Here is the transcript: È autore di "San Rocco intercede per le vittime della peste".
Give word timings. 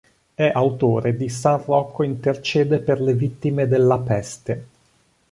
È 0.33 0.51
autore 0.55 1.15
di 1.15 1.29
"San 1.29 1.63
Rocco 1.63 2.01
intercede 2.01 2.79
per 2.79 2.99
le 2.99 3.13
vittime 3.13 3.67
della 3.67 3.99
peste". 3.99 4.65